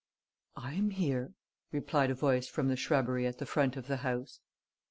[0.55, 1.35] "I am here,"
[1.71, 4.39] replied a voice from the shrubbery at the front of the house.